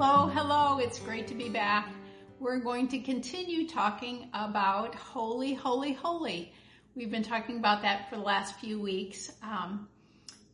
[0.00, 0.78] Hello, hello.
[0.78, 1.92] It's great to be back.
[2.38, 6.52] We're going to continue talking about holy, holy, holy.
[6.94, 9.32] We've been talking about that for the last few weeks.
[9.42, 9.88] Um,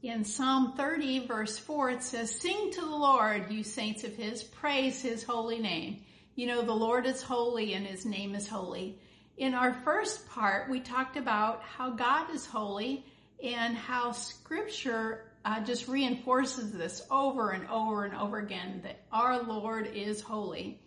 [0.02, 4.42] in Psalm 30 verse 4, it says, Sing to the Lord, you saints of his,
[4.42, 5.98] praise his holy name.
[6.36, 8.98] You know, the Lord is holy and his name is holy.
[9.36, 13.04] In our first part, we talked about how God is holy
[13.42, 19.42] and how scripture uh, just reinforces this over and over and over again that our
[19.42, 20.80] Lord is holy.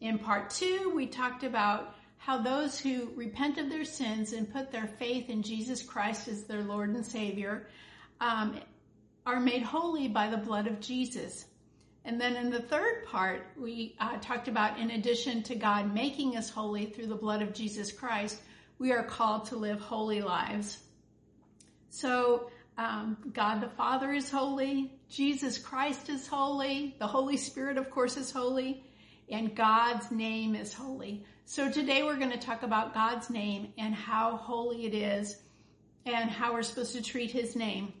[0.00, 4.72] In part two, we talked about how those who repent of their sins and put
[4.72, 7.66] their faith in Jesus Christ as their Lord and Savior
[8.20, 8.58] um,
[9.26, 11.44] are made holy by the blood of Jesus.
[12.04, 16.36] And then in the third part, we uh, talked about in addition to God making
[16.36, 18.40] us holy through the blood of Jesus Christ,
[18.78, 20.78] we are called to live holy lives.
[21.90, 24.92] So um, God the Father is holy.
[25.10, 26.94] Jesus Christ is holy.
[27.00, 28.84] The Holy Spirit, of course, is holy.
[29.28, 31.24] And God's name is holy.
[31.44, 35.36] So today we're going to talk about God's name and how holy it is
[36.06, 37.92] and how we're supposed to treat his name.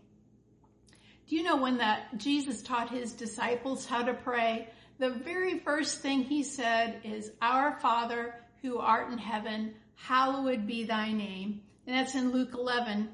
[1.28, 4.68] Do you know when that Jesus taught his disciples how to pray?
[4.98, 10.84] The very first thing he said is, Our Father who art in heaven, hallowed be
[10.84, 11.62] thy name.
[11.86, 13.08] And that's in Luke 11.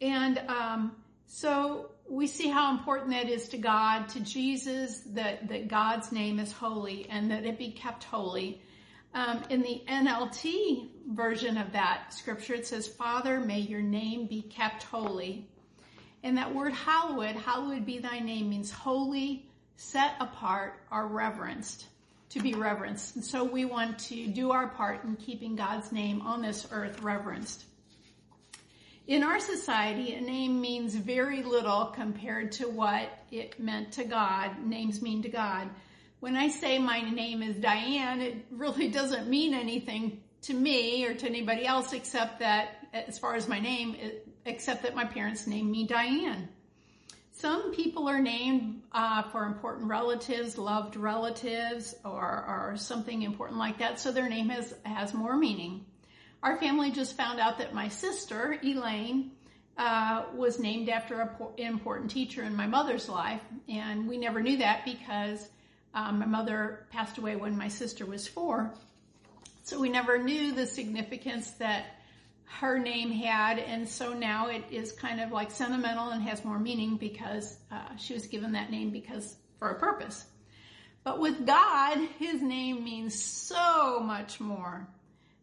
[0.00, 0.92] And um,
[1.26, 6.38] so we see how important that is to God, to Jesus, that, that God's name
[6.38, 8.62] is holy and that it be kept holy.
[9.14, 14.42] Um, in the NLT version of that scripture, it says, Father, may your name be
[14.42, 15.48] kept holy.
[16.22, 21.86] And that word hallowed, hallowed be thy name means holy, set apart, or reverenced,
[22.30, 23.16] to be reverenced.
[23.16, 27.00] And so we want to do our part in keeping God's name on this earth
[27.02, 27.64] reverenced.
[29.08, 34.62] In our society, a name means very little compared to what it meant to God,
[34.62, 35.70] names mean to God.
[36.20, 41.14] When I say my name is Diane, it really doesn't mean anything to me or
[41.14, 43.96] to anybody else except that, as far as my name,
[44.44, 46.50] except that my parents named me Diane.
[47.32, 53.78] Some people are named uh, for important relatives, loved relatives, or, or something important like
[53.78, 55.86] that, so their name has, has more meaning.
[56.42, 59.32] Our family just found out that my sister, Elaine,
[59.76, 63.40] uh, was named after an important teacher in my mother's life.
[63.68, 65.48] And we never knew that because
[65.94, 68.72] um, my mother passed away when my sister was four.
[69.64, 71.86] So we never knew the significance that
[72.44, 73.58] her name had.
[73.58, 77.96] And so now it is kind of like sentimental and has more meaning because uh,
[77.96, 80.24] she was given that name because for a purpose.
[81.04, 84.88] But with God, his name means so much more.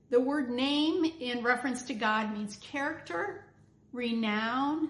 [0.10, 3.44] The word name in reference to God means character,
[3.92, 4.90] renown,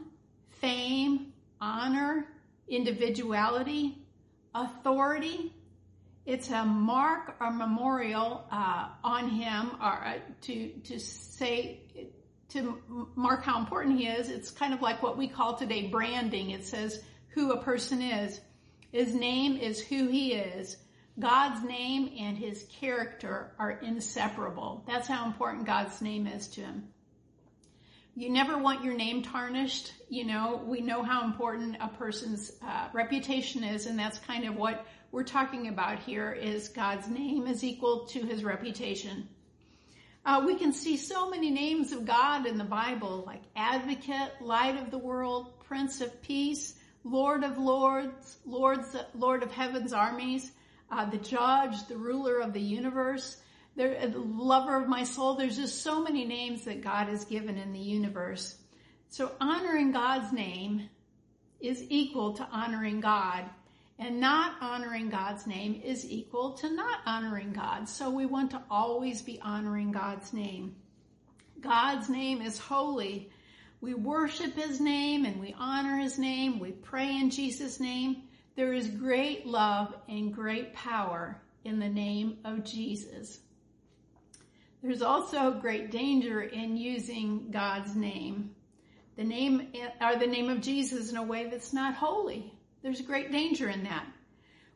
[0.59, 2.27] fame, honor,
[2.67, 3.97] individuality,
[4.53, 5.53] authority.
[6.25, 11.79] It's a mark or memorial uh, on him or uh, to, to say,
[12.49, 12.81] to
[13.15, 14.29] mark how important he is.
[14.29, 16.49] It's kind of like what we call today branding.
[16.49, 18.41] It says who a person is.
[18.91, 20.77] His name is who he is.
[21.17, 24.83] God's name and his character are inseparable.
[24.85, 26.89] That's how important God's name is to him.
[28.17, 29.93] You never want your name tarnished.
[30.09, 34.55] You know, we know how important a person's uh, reputation is, and that's kind of
[34.55, 39.29] what we're talking about here is God's name is equal to his reputation.
[40.25, 44.81] Uh, we can see so many names of God in the Bible, like advocate, light
[44.81, 46.73] of the world, prince of peace,
[47.03, 50.51] Lord of lords, lords, Lord of heaven's armies
[50.91, 53.37] uh, the judge, the ruler of the universe,
[53.79, 55.35] uh, the lover of my soul.
[55.35, 58.55] There's just so many names that God has given in the universe.
[59.09, 60.89] So honoring God's name
[61.59, 63.45] is equal to honoring God.
[63.97, 67.87] And not honoring God's name is equal to not honoring God.
[67.87, 70.75] So we want to always be honoring God's name.
[71.61, 73.31] God's name is holy.
[73.79, 76.59] We worship His name and we honor His name.
[76.59, 78.23] We pray in Jesus' name.
[78.55, 83.39] There is great love and great power in the name of Jesus.
[84.81, 88.51] There's also great danger in using God's name.
[89.17, 92.53] The name or the name of Jesus in a way that's not holy.
[92.81, 94.05] There's great danger in that.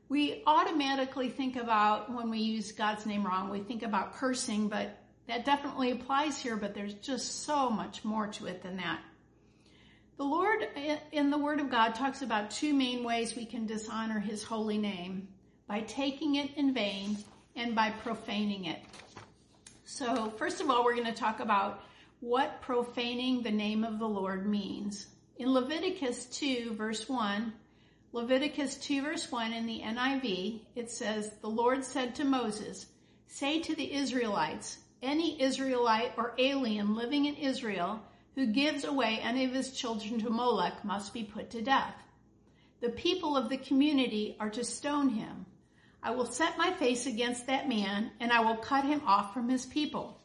[0.10, 4.98] We automatically think about when we use God's name wrong, we think about cursing, but
[5.28, 9.00] that definitely applies here, but there's just so much more to it than that.
[10.20, 10.68] The Lord
[11.14, 14.78] in the Word of God talks about two main ways we can dishonor His holy
[14.78, 15.30] name
[15.66, 17.18] by taking it in vain
[17.56, 18.80] and by profaning it.
[19.86, 21.86] So, first of all, we're going to talk about
[22.20, 25.08] what profaning the name of the Lord means.
[25.38, 27.54] In Leviticus 2, verse 1,
[28.12, 32.88] Leviticus 2 verse 1 in the NIV, it says, The Lord said to Moses,
[33.28, 38.02] Say to the Israelites, any Israelite or alien living in Israel
[38.36, 41.96] who gives away any of his children to Molech must be put to death.
[42.82, 45.46] The people of the community are to stone him.
[46.02, 49.50] I will set my face against that man and I will cut him off from
[49.50, 50.22] his people.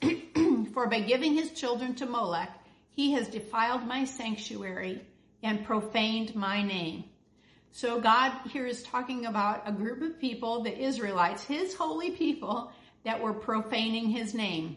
[0.74, 2.50] For by giving his children to Molech,
[2.90, 5.00] he has defiled my sanctuary
[5.42, 7.04] and profaned my name.
[7.70, 12.72] So God here is talking about a group of people, the Israelites, his holy people,
[13.04, 14.76] that were profaning his name.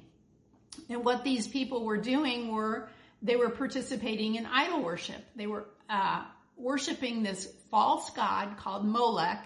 [0.89, 2.89] And what these people were doing were
[3.21, 5.23] they were participating in idol worship.
[5.35, 6.23] They were uh,
[6.57, 9.43] worshiping this false god called Molech.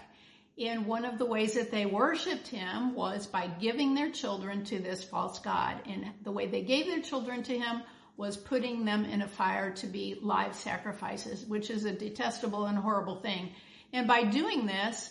[0.58, 4.78] And one of the ways that they worshiped him was by giving their children to
[4.78, 5.80] this false god.
[5.86, 7.82] And the way they gave their children to him
[8.16, 12.76] was putting them in a fire to be live sacrifices, which is a detestable and
[12.76, 13.50] horrible thing.
[13.94, 15.10] And by doing this,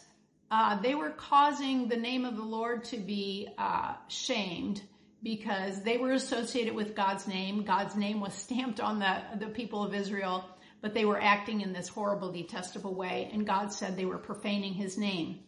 [0.51, 4.81] uh, they were causing the name of the Lord to be uh, shamed
[5.21, 7.63] because they were associated with God's name.
[7.63, 10.45] God's name was stamped on the, the people of Israel,
[10.81, 14.73] but they were acting in this horrible, detestable way, and God said they were profaning
[14.73, 15.39] his name.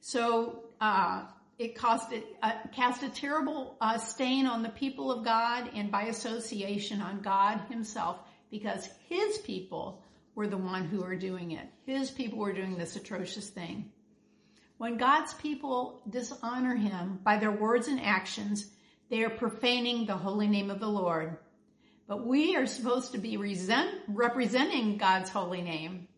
[0.00, 1.24] So uh,
[1.58, 5.90] it caused it, uh, cast a terrible uh, stain on the people of God and
[5.90, 8.18] by association on God himself
[8.50, 10.02] because his people
[10.34, 11.66] were the one who were doing it.
[11.84, 13.90] His people were doing this atrocious thing.
[14.80, 18.66] When God's people dishonor him by their words and actions,
[19.10, 21.36] they are profaning the holy name of the Lord.
[22.06, 26.08] But we are supposed to be resent, representing God's holy name.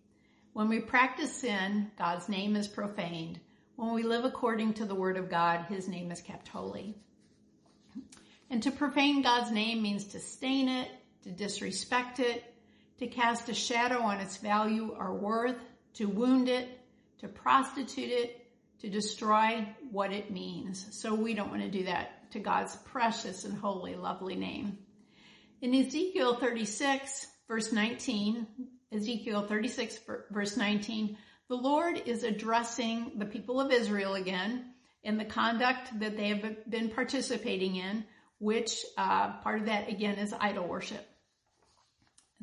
[0.53, 3.41] When we practice sin, God's name is profaned.
[3.75, 6.94] When we live according to the word of God, his name is kept holy.
[8.49, 10.88] And to profane God's name means to stain it,
[11.25, 12.44] to disrespect it,
[13.00, 15.58] to cast a shadow on its value or worth,
[15.94, 16.69] to wound it,
[17.19, 18.38] to prostitute it,
[18.82, 20.87] to destroy what it means.
[20.90, 24.79] So we don't want to do that to God's precious and holy, lovely name.
[25.61, 28.46] In Ezekiel 36, verse 19,
[28.93, 30.00] Ezekiel 36,
[30.31, 31.17] verse 19,
[31.49, 34.73] the Lord is addressing the people of Israel again
[35.05, 38.05] in the conduct that they have been participating in,
[38.38, 41.06] which uh, part of that again is idol worship.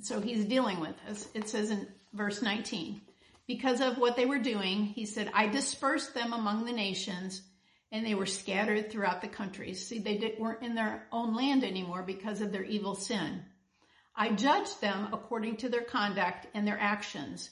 [0.01, 1.27] So he's dealing with this.
[1.33, 3.01] It says in verse 19,
[3.49, 7.41] because of what they were doing, he said, I dispersed them among the nations
[7.91, 9.87] and they were scattered throughout the countries.
[9.87, 13.41] See, they did, weren't in their own land anymore because of their evil sin.
[14.15, 17.49] I judged them according to their conduct and their actions.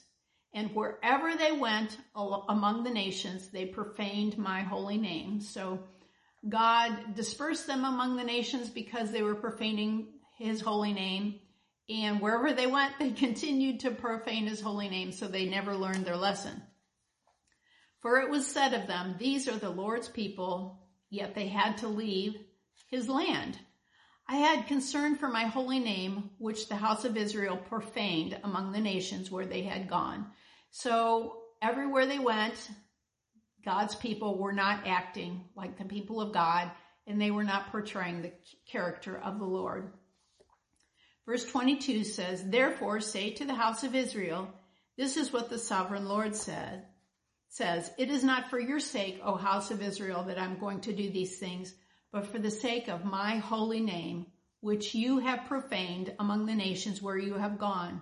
[0.54, 5.40] And wherever they went among the nations, they profaned my holy name.
[5.40, 5.80] So
[6.48, 10.06] God dispersed them among the nations because they were profaning
[10.38, 11.40] his holy name.
[11.88, 16.04] And wherever they went, they continued to profane his holy name, so they never learned
[16.04, 16.62] their lesson.
[18.00, 21.88] For it was said of them, These are the Lord's people, yet they had to
[21.88, 22.34] leave
[22.90, 23.58] his land.
[24.28, 28.80] I had concern for my holy name, which the house of Israel profaned among the
[28.80, 30.26] nations where they had gone.
[30.70, 32.68] So everywhere they went,
[33.64, 36.70] God's people were not acting like the people of God,
[37.06, 38.32] and they were not portraying the
[38.70, 39.92] character of the Lord.
[41.28, 44.48] Verse 22 says, Therefore say to the house of Israel,
[44.96, 46.86] this is what the sovereign Lord said,
[47.50, 50.94] says, It is not for your sake, O house of Israel, that I'm going to
[50.94, 51.74] do these things,
[52.10, 54.24] but for the sake of my holy name,
[54.60, 58.00] which you have profaned among the nations where you have gone.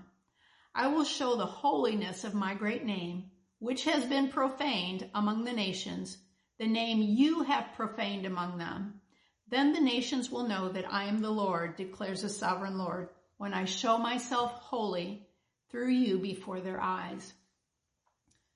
[0.73, 5.53] I will show the holiness of my great name, which has been profaned among the
[5.53, 6.17] nations,
[6.61, 9.01] the name you have profaned among them.
[9.49, 13.53] Then the nations will know that I am the Lord, declares the sovereign Lord, when
[13.55, 15.27] I show myself holy
[15.71, 17.33] through you before their eyes.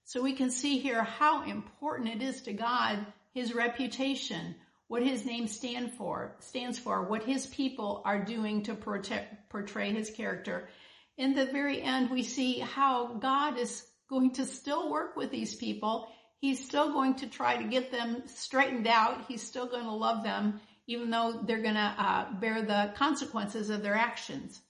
[0.05, 4.57] So we can see here how important it is to God, his reputation,
[4.89, 10.11] what his name stand for, stands for, what his people are doing to portray his
[10.11, 10.69] character.
[11.17, 15.55] In the very end, we see how God is going to still work with these
[15.55, 16.09] people.
[16.39, 19.27] He's still going to try to get them straightened out.
[19.29, 23.71] He's still going to love them, even though they're going to uh, bear the consequences
[23.71, 24.61] of their actions.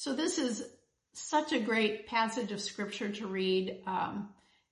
[0.00, 0.66] So this is
[1.12, 3.82] such a great passage of scripture to read.
[3.86, 4.30] Um,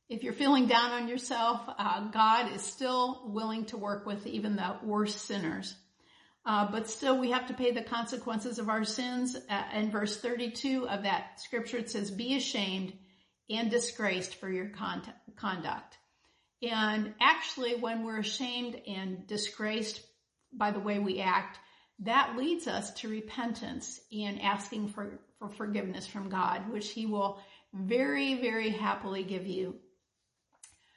[0.09, 4.57] if you're feeling down on yourself, uh, God is still willing to work with even
[4.57, 5.75] the worst sinners.
[6.47, 9.37] Uh, but still we have to pay the consequences of our sins.
[9.51, 12.95] Uh, in verse 32 of that scripture, it says, be ashamed
[13.51, 15.99] and disgraced for your con- conduct.
[16.63, 20.01] And actually, when we're ashamed and disgraced
[20.55, 21.59] by the way we act,
[22.01, 27.41] that leads us to repentance and asking for, for forgiveness from God, which he will
[27.73, 29.77] very, very happily give you.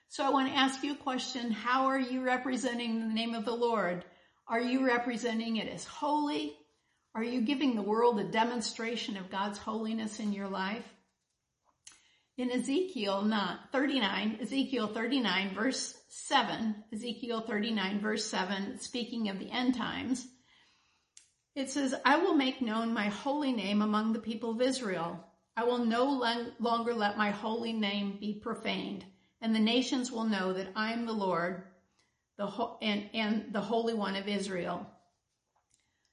[0.10, 1.52] So I want to ask you a question.
[1.52, 4.06] How are you representing the name of the Lord?
[4.48, 6.56] Are you representing it as holy?
[7.16, 10.86] Are you giving the world a demonstration of God's holiness in your life?
[12.38, 13.30] In Ezekiel
[13.72, 20.28] 39, Ezekiel 39 verse 7, Ezekiel 39 verse 7, speaking of the end times,
[21.56, 25.26] it says, I will make known my holy name among the people of Israel.
[25.56, 26.06] I will no
[26.60, 29.06] longer let my holy name be profaned,
[29.42, 31.64] and the nations will know that I am the Lord
[32.42, 34.88] the ho- and, and the Holy One of Israel.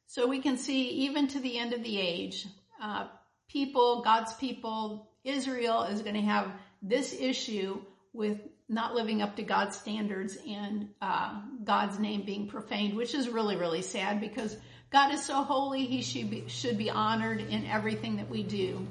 [0.09, 2.47] So we can see even to the end of the age,
[2.83, 3.07] uh,
[3.49, 6.53] people, God's people, Israel is going to have
[6.83, 7.81] this issue
[8.13, 13.31] with not living up to God's standards and uh, God's name being profaned, which is
[13.31, 14.55] really, really sad because
[14.91, 18.87] God is so holy, he should be, should be honored in everything that we do.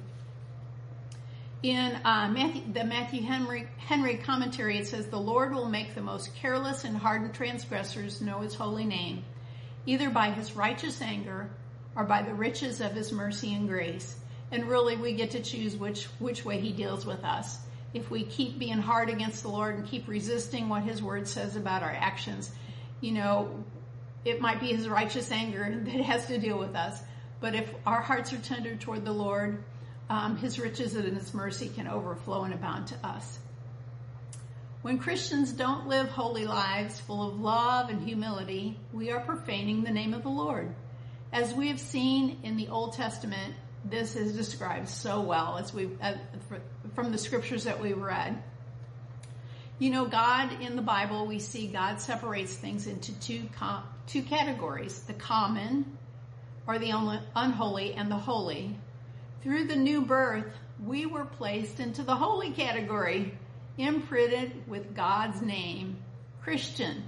[1.63, 6.01] In uh, Matthew, the Matthew Henry, Henry commentary, it says, The Lord will make the
[6.01, 9.25] most careless and hardened transgressors know his holy name,
[9.87, 11.49] either by his righteous anger
[11.95, 14.17] or by the riches of his mercy and grace.
[14.51, 17.57] And really, we get to choose which, which way he deals with us.
[17.95, 21.55] If we keep being hard against the Lord and keep resisting what his word says
[21.55, 22.51] about our actions,
[23.01, 23.63] you know,
[24.27, 27.01] it might be his righteous anger that has to deal with us.
[27.39, 29.63] But if our hearts are tender toward the Lord,
[30.09, 33.39] um, his riches and his mercy can overflow and abound to us.
[34.81, 39.91] When Christians don't live holy lives full of love and humility, we are profaning the
[39.91, 40.73] name of the Lord.
[41.33, 43.53] As we have seen in the Old Testament,
[43.83, 46.13] this is described so well as we uh,
[46.95, 48.41] from the scriptures that we read.
[49.79, 54.23] You know, God in the Bible, we see God separates things into two com- two
[54.23, 55.97] categories: the common,
[56.65, 56.91] or the
[57.35, 58.75] unholy, and the holy.
[59.43, 60.51] Through the new birth,
[60.83, 63.37] we were placed into the holy category,
[63.77, 65.97] imprinted with God's name,
[66.41, 67.03] Christian.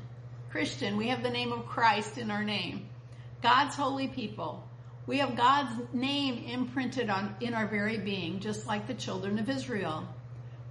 [0.49, 0.97] Christian.
[0.97, 2.89] We have the name of Christ in our name.
[3.41, 4.67] God's holy people.
[5.05, 9.49] We have God's name imprinted on in our very being, just like the children of
[9.49, 10.07] Israel.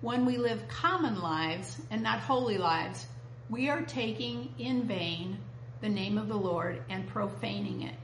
[0.00, 3.04] When we live common lives and not holy lives,
[3.49, 5.38] we are taking in vain
[5.80, 7.94] the name of the Lord and profaning it.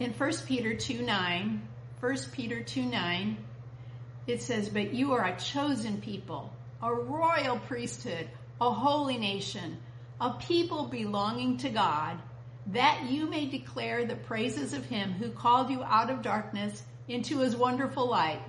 [0.00, 1.68] In 1 Peter 2 9,
[2.00, 3.36] 1 Peter 2 9,
[4.26, 8.28] it says, But you are a chosen people, a royal priesthood,
[8.60, 9.78] a holy nation,
[10.20, 12.18] a people belonging to God,
[12.68, 17.38] that you may declare the praises of him who called you out of darkness into
[17.38, 18.42] his wonderful light.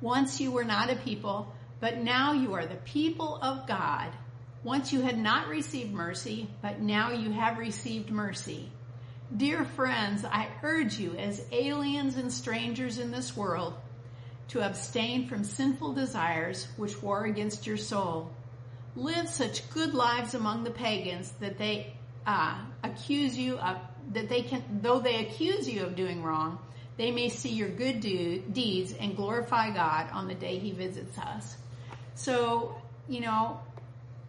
[0.00, 4.10] Once you were not a people, but now you are the people of God.
[4.66, 8.68] Once you had not received mercy, but now you have received mercy.
[9.36, 13.74] Dear friends, I urge you as aliens and strangers in this world
[14.48, 18.32] to abstain from sinful desires which war against your soul.
[18.96, 21.94] Live such good lives among the pagans that they
[22.26, 23.76] uh, accuse you of,
[24.14, 26.58] that they can, though they accuse you of doing wrong,
[26.96, 31.16] they may see your good do, deeds and glorify God on the day he visits
[31.18, 31.56] us.
[32.16, 32.74] So,
[33.08, 33.60] you know,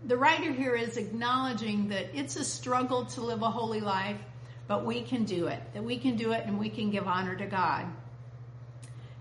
[0.08, 4.18] the writer here is acknowledging that it's a struggle to live a holy life,
[4.66, 7.36] but we can do it, that we can do it and we can give honor
[7.36, 7.86] to God.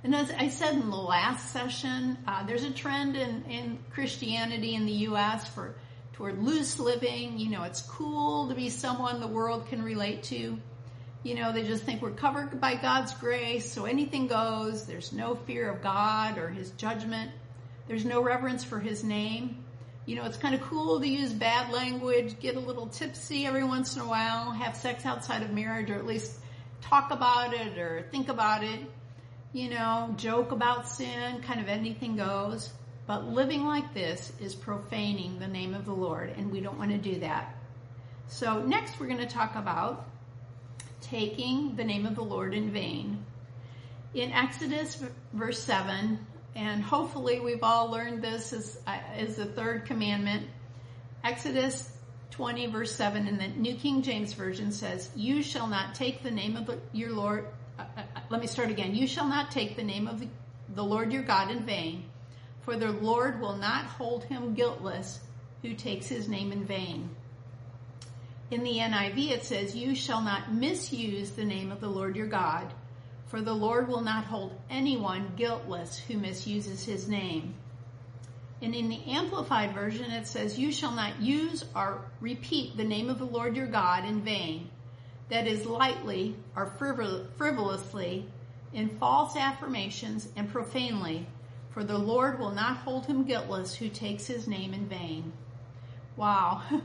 [0.04, 4.76] And as I said in the last session, uh, there's a trend in, in Christianity
[4.76, 5.48] in the U.S.
[5.48, 5.74] for
[6.12, 7.36] toward loose living.
[7.36, 10.56] You know, it's cool to be someone the world can relate to.
[11.24, 14.86] You know, they just think we're covered by God's grace, so anything goes.
[14.86, 17.32] There's no fear of God or His judgment.
[17.88, 19.64] There's no reverence for His name.
[20.06, 23.64] You know, it's kind of cool to use bad language, get a little tipsy every
[23.64, 26.32] once in a while, have sex outside of marriage, or at least
[26.80, 28.80] talk about it or think about it.
[29.52, 32.72] You know, joke about sin, kind of anything goes.
[33.08, 36.90] But living like this is profaning the name of the Lord, and we don't want
[36.92, 37.56] to do that.
[38.28, 40.06] So next we're going to talk about
[41.00, 43.25] taking the name of the Lord in vain.
[44.14, 46.18] In Exodus verse 7,
[46.56, 48.98] and hopefully we've all learned this as, uh,
[49.36, 50.48] the third commandment.
[51.22, 51.92] Exodus
[52.30, 56.30] 20 verse 7 in the New King James Version says, You shall not take the
[56.30, 57.46] name of your Lord,
[57.78, 58.94] uh, uh, uh, let me start again.
[58.94, 60.25] You shall not take the name of
[60.75, 62.04] the Lord your God in vain,
[62.62, 65.20] for the Lord will not hold him guiltless
[65.60, 67.10] who takes his name in vain.
[68.50, 72.28] In the NIV it says, You shall not misuse the name of the Lord your
[72.28, 72.72] God,
[73.26, 77.54] for the Lord will not hold anyone guiltless who misuses his name.
[78.62, 83.11] And in the Amplified Version, it says, You shall not use or repeat the name
[83.11, 84.71] of the Lord your God in vain,
[85.28, 88.26] that is lightly or frivolously,
[88.73, 91.26] in false affirmations and profanely,
[91.71, 95.33] for the Lord will not hold him guiltless who takes his name in vain.
[96.16, 96.62] Wow.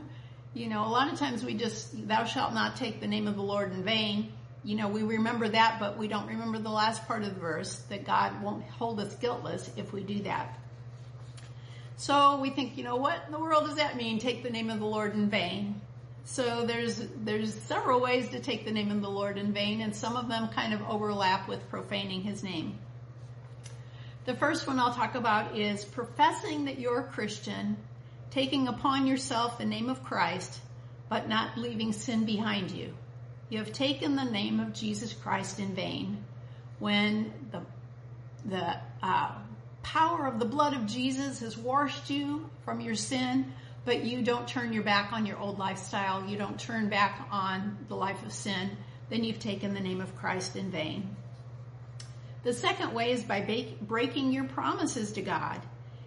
[0.54, 3.36] You know, a lot of times we just, thou shalt not take the name of
[3.36, 4.34] the Lord in vain.
[4.64, 7.74] You know, we remember that, but we don't remember the last part of the verse
[7.88, 10.58] that God won't hold us guiltless if we do that.
[11.96, 14.18] So we think, you know, what in the world does that mean?
[14.18, 15.80] Take the name of the Lord in vain.
[16.24, 19.94] So there's, there's several ways to take the name of the Lord in vain and
[19.94, 22.78] some of them kind of overlap with profaning his name.
[24.24, 27.76] The first one I'll talk about is professing that you're a Christian
[28.30, 30.60] taking upon yourself the name of Christ,
[31.08, 32.94] but not leaving sin behind you.
[33.52, 36.24] You have taken the name of Jesus Christ in vain
[36.78, 37.60] when the,
[38.46, 39.32] the uh,
[39.82, 43.52] power of the blood of Jesus has washed you from your sin,
[43.84, 46.26] but you don't turn your back on your old lifestyle.
[46.26, 48.70] You don't turn back on the life of sin.
[49.10, 51.14] Then you've taken the name of Christ in vain.
[52.44, 55.60] The second way is by breaking your promises to God.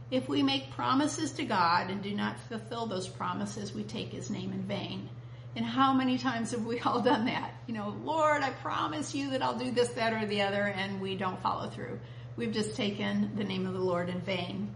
[0.09, 4.31] If we make promises to God and do not fulfill those promises, we take his
[4.31, 5.09] name in vain.
[5.55, 7.53] And how many times have we all done that?
[7.67, 11.01] You know, Lord, I promise you that I'll do this, that, or the other, and
[11.01, 11.99] we don't follow through.
[12.35, 14.75] We've just taken the name of the Lord in vain.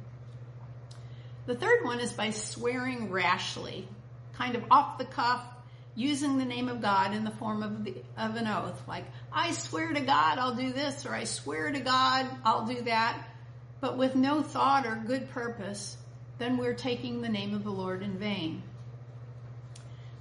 [1.45, 3.87] The third one is by swearing rashly,
[4.33, 5.43] kind of off the cuff,
[5.95, 9.51] using the name of God in the form of, the, of an oath, like, I
[9.51, 13.19] swear to God I'll do this, or I swear to God I'll do that
[13.81, 15.97] but with no thought or good purpose,
[16.37, 18.63] then we're taking the name of the Lord in vain.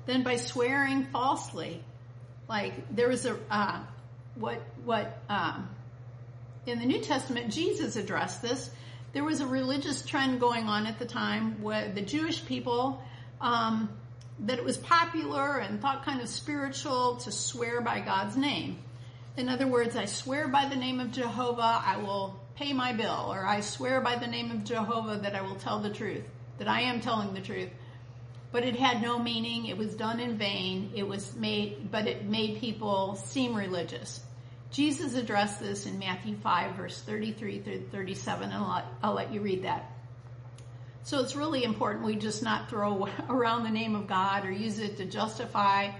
[0.08, 1.84] Then by swearing falsely,
[2.48, 3.80] like there was a, uh,
[4.36, 5.68] what, what, um,
[6.64, 8.70] in the New Testament, Jesus addressed this.
[9.12, 13.02] There was a religious trend going on at the time where the Jewish people,
[13.42, 13.90] um,
[14.46, 18.78] that it was popular and thought kind of spiritual to swear by God's name.
[19.36, 23.28] In other words, I swear by the name of Jehovah, I will pay my bill,
[23.30, 26.24] or I swear by the name of Jehovah that I will tell the truth,
[26.56, 27.68] that I am telling the truth.
[28.50, 29.66] But it had no meaning.
[29.66, 30.92] It was done in vain.
[30.94, 34.20] It was made, but it made people seem religious.
[34.70, 39.64] Jesus addressed this in Matthew 5 verse 33 through 37 and I'll let, you read
[39.64, 39.90] that.
[41.04, 44.78] So it's really important we just not throw around the name of God or use
[44.78, 45.92] it to justify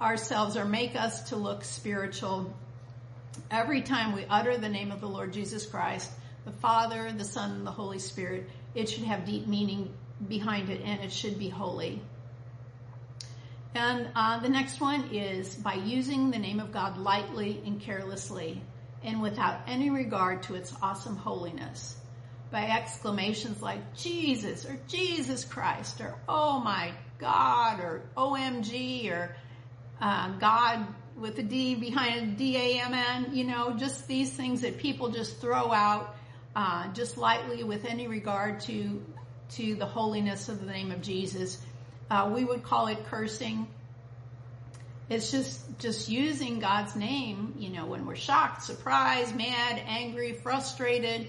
[0.00, 2.54] ourselves or make us to look spiritual
[3.50, 6.10] Every time we utter the name of the Lord Jesus Christ,
[6.44, 9.92] the Father, the Son, and the Holy Spirit, it should have deep meaning
[10.26, 12.02] behind it and it should be holy.
[13.74, 18.60] And uh, the next one is by using the name of God lightly and carelessly
[19.04, 21.96] and without any regard to its awesome holiness.
[22.50, 29.36] By exclamations like Jesus or Jesus Christ or oh my God or OMG or
[30.00, 30.86] uh, God
[31.18, 36.14] with a D behind D-A-M-N, you know, just these things that people just throw out,
[36.54, 39.04] uh, just lightly with any regard to,
[39.52, 41.58] to the holiness of the name of Jesus.
[42.10, 43.66] Uh, we would call it cursing.
[45.08, 51.28] It's just, just using God's name, you know, when we're shocked, surprised, mad, angry, frustrated,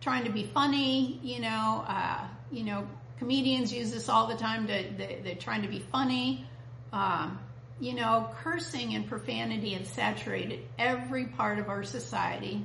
[0.00, 4.66] trying to be funny, you know, uh, you know, comedians use this all the time
[4.66, 6.44] to, they, they're trying to be funny.
[6.92, 7.38] Um,
[7.78, 12.64] you know, cursing and profanity has saturated every part of our society.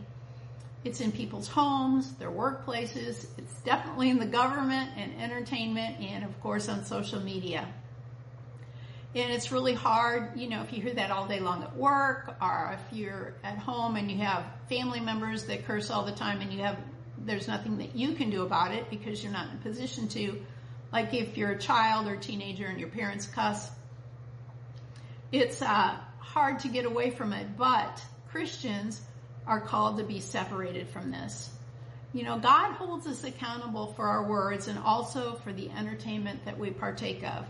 [0.86, 6.40] It's in people's homes, their workplaces, it's definitely in the government and entertainment and of
[6.42, 7.68] course on social media.
[9.16, 12.36] And it's really hard, you know, if you hear that all day long at work
[12.40, 16.42] or if you're at home and you have family members that curse all the time
[16.42, 16.78] and you have,
[17.18, 20.40] there's nothing that you can do about it because you're not in a position to.
[20.94, 23.72] Like if you're a child or teenager and your parents cuss,
[25.32, 29.02] it's uh, hard to get away from it, but Christians
[29.48, 31.50] are called to be separated from this.
[32.14, 36.58] You know, God holds us accountable for our words and also for the entertainment that
[36.58, 37.46] we partake of.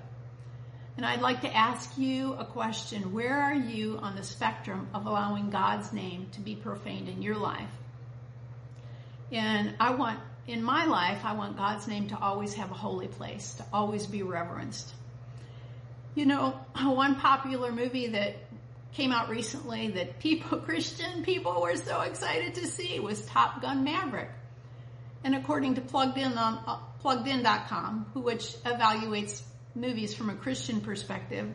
[0.98, 3.14] And I'd like to ask you a question.
[3.14, 7.36] Where are you on the spectrum of allowing God's name to be profaned in your
[7.36, 7.70] life?
[9.32, 13.08] And I want, in my life, I want God's name to always have a holy
[13.08, 14.94] place, to always be reverenced.
[16.16, 18.36] You know, one popular movie that
[18.96, 23.84] came out recently that people, Christian people were so excited to see was Top Gun
[23.84, 24.30] Maverick.
[25.24, 29.42] And according to Plugged In on uh, pluggedin.com, which evaluates
[29.74, 31.54] movies from a Christian perspective,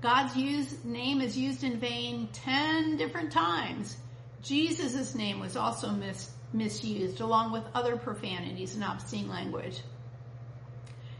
[0.00, 3.96] God's use, name is used in vain 10 different times.
[4.42, 9.80] Jesus' name was also mis, misused along with other profanities and obscene language.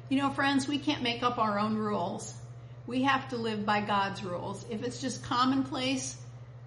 [0.08, 2.32] You know, friends, we can't make up our own rules.
[2.88, 4.64] We have to live by God's rules.
[4.70, 6.16] If it's just commonplace,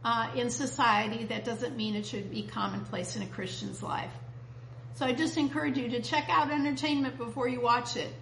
[0.03, 4.12] uh, in society, that doesn't mean it should be commonplace in a Christian's life.
[4.95, 8.13] So I just encourage you to check out entertainment before you watch it.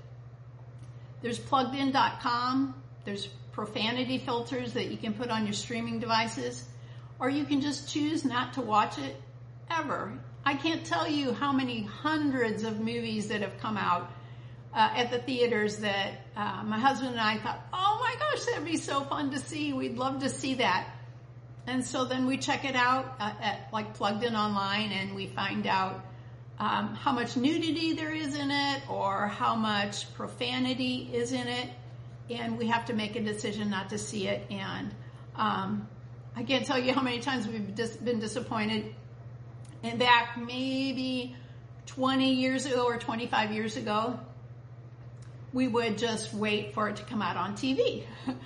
[1.21, 2.81] There's pluggedin.com.
[3.03, 6.63] There's profanity filters that you can put on your streaming devices,
[7.19, 9.21] or you can just choose not to watch it
[9.69, 10.17] ever.
[10.45, 14.09] I can't tell you how many hundreds of movies that have come out
[14.73, 18.65] uh, at the theaters that uh, my husband and I thought, oh my gosh, that'd
[18.65, 19.73] be so fun to see.
[19.73, 20.87] We'd love to see that.
[21.65, 25.27] And so then we check it out uh, at like plugged in online and we
[25.27, 26.03] find out
[26.59, 31.69] um, how much nudity there is in it or how much profanity is in it.
[32.29, 34.45] And we have to make a decision not to see it.
[34.51, 34.93] And
[35.35, 35.87] um,
[36.35, 38.93] I can't tell you how many times we've dis- been disappointed.
[39.81, 41.35] And back maybe
[41.87, 44.19] 20 years ago or 25 years ago,
[45.53, 48.03] we would just wait for it to come out on TV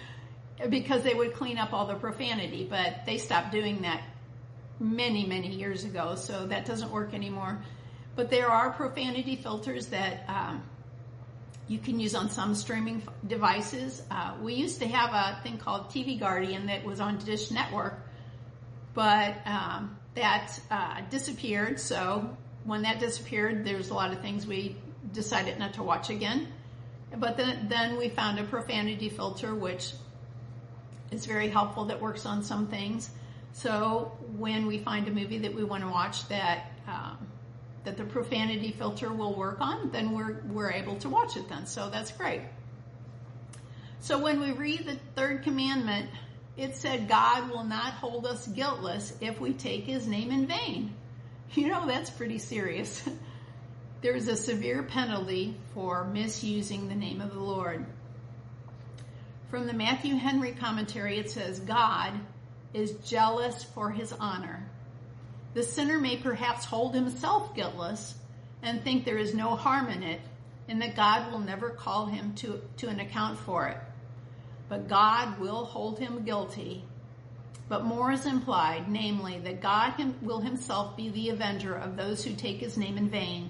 [0.69, 2.65] because they would clean up all the profanity.
[2.69, 4.01] But they stopped doing that
[4.79, 7.63] many, many years ago, so that doesn't work anymore.
[8.15, 10.63] But there are profanity filters that um,
[11.67, 14.03] you can use on some streaming devices.
[14.11, 17.99] Uh, we used to have a thing called TV Guardian that was on Dish Network,
[18.93, 21.79] but um, that uh, disappeared.
[21.79, 24.75] So when that disappeared, there's a lot of things we
[25.11, 26.47] decided not to watch again.
[27.15, 29.93] But then, then we found a profanity filter, which
[31.12, 33.10] is very helpful that works on some things.
[33.54, 37.28] So when we find a movie that we want to watch that um,
[37.84, 41.67] that the profanity filter will work on, then we're we're able to watch it then.
[41.67, 42.41] So that's great.
[43.99, 46.10] So when we read the third commandment,
[46.58, 50.95] it said God will not hold us guiltless if we take his name in vain.
[51.54, 53.08] You know, that's pretty serious.
[54.03, 57.85] there is a severe penalty for misusing the name of the Lord.
[59.49, 62.11] From the Matthew Henry commentary, it says, God
[62.73, 64.69] is jealous for his honor.
[65.53, 68.13] The sinner may perhaps hold himself guiltless
[68.61, 70.19] and think there is no harm in it
[70.67, 73.77] and that God will never call him to, to an account for it.
[74.67, 76.83] But God will hold him guilty.
[77.69, 82.25] But more is implied, namely that God him, will himself be the avenger of those
[82.25, 83.49] who take his name in vain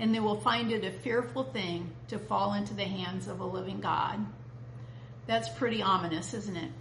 [0.00, 3.44] and they will find it a fearful thing to fall into the hands of a
[3.44, 4.18] living God.
[5.26, 6.72] That's pretty ominous, isn't it?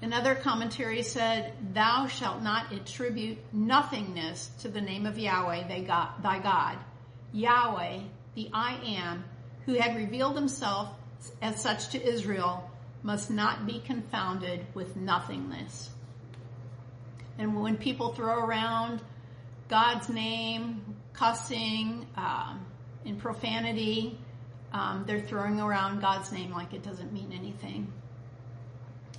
[0.00, 6.78] Another commentary said, Thou shalt not attribute nothingness to the name of Yahweh thy God.
[7.32, 8.00] Yahweh,
[8.34, 9.24] the I am,
[9.66, 10.88] who had revealed himself
[11.42, 12.70] as such to Israel,
[13.02, 15.90] must not be confounded with nothingness.
[17.38, 19.02] And when people throw around
[19.68, 22.64] God's name, cussing, um,
[23.04, 24.18] in profanity.
[24.72, 27.92] Um, they're throwing around God's name like it doesn't mean anything.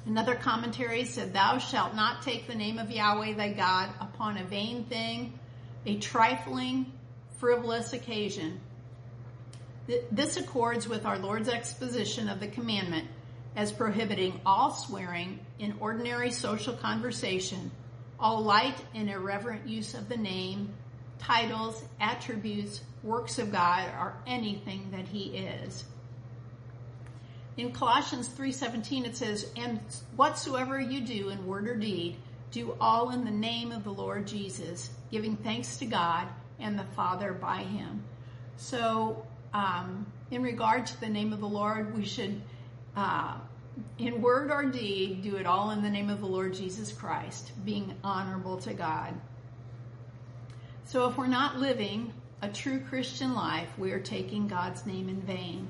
[0.06, 4.44] Another commentary said, Thou shalt not take the name of Yahweh thy God upon a
[4.44, 5.40] vain thing,
[5.86, 6.92] a trifling,
[7.40, 8.60] frivolous occasion.
[10.12, 13.08] This accords with our Lord's exposition of the commandment
[13.56, 17.72] as prohibiting all swearing in ordinary social conversation,
[18.20, 20.74] all light and irreverent use of the name,
[21.24, 25.86] titles, attributes, works of God, or anything that he is.
[27.56, 29.80] In Colossians 3:17 it says, "And
[30.16, 32.18] whatsoever you do in word or deed,
[32.52, 36.28] do all in the name of the Lord Jesus, giving thanks to God
[36.60, 38.04] and the Father by him."
[38.58, 42.42] So, um, in regard to the name of the Lord, we should,
[42.96, 43.38] uh,
[43.98, 47.52] in word or deed, do it all in the name of the Lord Jesus Christ,
[47.64, 49.14] being honorable to God.
[50.86, 55.22] So if we're not living a true Christian life, we are taking God's name in
[55.22, 55.68] vain.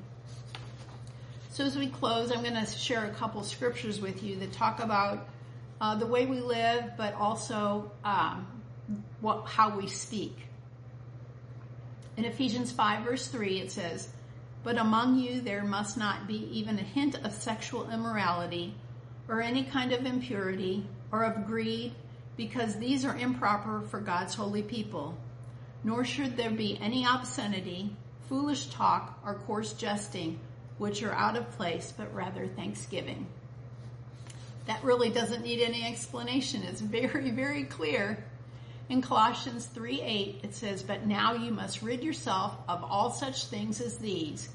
[1.52, 4.84] So as we close, I'm going to share a couple scriptures with you that talk
[4.84, 5.28] about
[5.80, 8.48] uh, the way we live, but also um,
[9.22, 10.36] what, how we speak.
[12.18, 14.10] In Ephesians 5 verse 3, it says,
[14.64, 18.74] But among you there must not be even a hint of sexual immorality
[19.28, 21.94] or any kind of impurity or of greed
[22.36, 25.18] because these are improper for God's holy people.
[25.84, 27.96] Nor should there be any obscenity,
[28.30, 30.40] foolish talk, or coarse jesting,
[30.78, 33.28] which are out of place, but rather thanksgiving.
[34.66, 36.64] That really doesn't need any explanation.
[36.64, 38.24] It's very, very clear.
[38.90, 43.46] In Colossians 3 8, it says, But now you must rid yourself of all such
[43.46, 44.50] things as these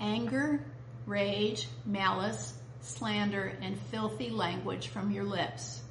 [0.00, 0.64] anger,
[1.06, 5.81] rage, malice, slander, and filthy language from your lips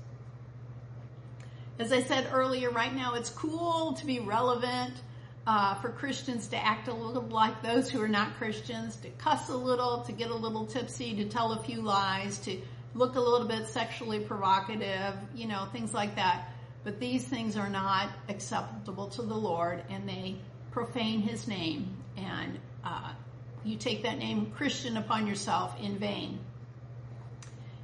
[1.82, 4.94] as I said earlier, right now it's cool to be relevant,
[5.48, 9.50] uh, for Christians to act a little like those who are not Christians, to cuss
[9.50, 12.62] a little, to get a little tipsy, to tell a few lies, to
[12.94, 16.50] look a little bit sexually provocative, you know, things like that.
[16.84, 20.36] But these things are not acceptable to the Lord and they
[20.72, 21.98] profane his name.
[22.17, 23.13] And uh,
[23.63, 26.39] you take that name Christian upon yourself in vain.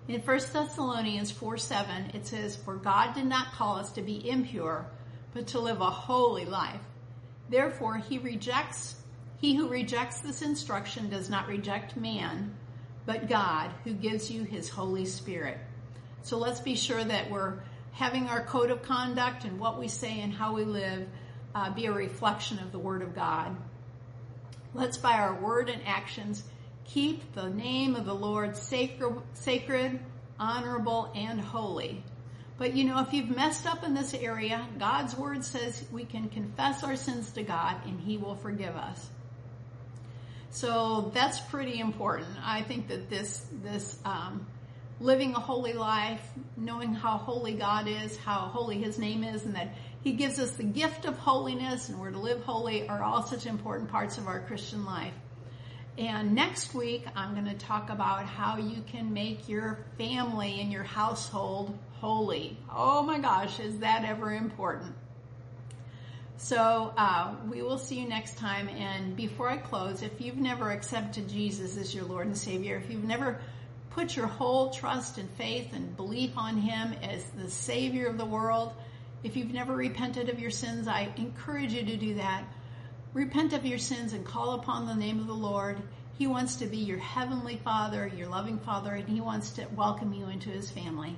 [0.07, 4.29] In 1 Thessalonians 4 7, it says, For God did not call us to be
[4.29, 4.85] impure,
[5.33, 6.79] but to live a holy life.
[7.49, 8.95] Therefore, he rejects,
[9.39, 12.55] he who rejects this instruction does not reject man,
[13.05, 15.57] but God, who gives you his Holy Spirit.
[16.21, 17.59] So let's be sure that we're
[17.91, 21.07] having our code of conduct and what we say and how we live
[21.53, 23.55] uh, be a reflection of the Word of God.
[24.73, 26.43] Let's, by our word and actions,
[26.87, 29.99] keep the name of the Lord sacred, sacred,
[30.39, 32.03] honorable, and holy.
[32.57, 36.29] But you know, if you've messed up in this area, God's word says we can
[36.29, 39.09] confess our sins to God and He will forgive us.
[40.49, 42.29] So that's pretty important.
[42.43, 44.47] I think that this this um,
[44.99, 46.21] living a holy life,
[46.55, 50.51] knowing how holy God is, how holy His name is, and that He gives us
[50.51, 54.27] the gift of holiness, and we're to live holy, are all such important parts of
[54.27, 55.13] our Christian life.
[55.97, 60.71] And next week, I'm going to talk about how you can make your family and
[60.71, 62.55] your household holy.
[62.71, 64.93] Oh my gosh, is that ever important?
[66.37, 68.69] So uh, we will see you next time.
[68.69, 72.91] And before I close, if you've never accepted Jesus as your Lord and Savior, if
[72.91, 73.39] you've never
[73.89, 78.25] put your whole trust and faith and belief on Him as the Savior of the
[78.25, 78.71] world,
[79.23, 82.43] if you've never repented of your sins, I encourage you to do that.
[83.17, 85.81] Repent of your sins and call upon the name of the Lord.
[86.19, 90.13] He wants to be your heavenly Father, your loving Father, and He wants to welcome
[90.13, 91.15] you into His family.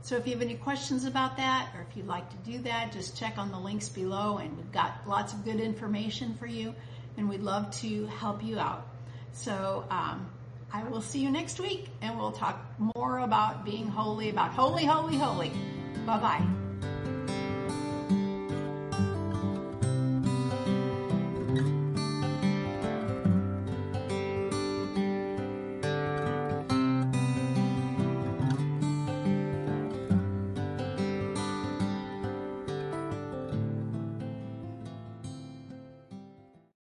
[0.00, 2.92] So if you have any questions about that, or if you'd like to do that,
[2.92, 6.74] just check on the links below and we've got lots of good information for you
[7.18, 8.86] and we'd love to help you out.
[9.32, 10.26] So, um,
[10.72, 14.86] I will see you next week and we'll talk more about being holy, about holy,
[14.86, 15.52] holy, holy.
[16.06, 16.63] Bye bye.